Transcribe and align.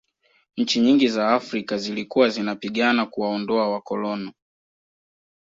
nchi 0.57 0.79
nyingi 0.81 1.07
za 1.07 1.29
afrika 1.33 1.77
zilikuwa 1.77 2.29
zinapigana 2.29 3.05
kuwaondoa 3.05 3.69
wakolono 3.71 4.33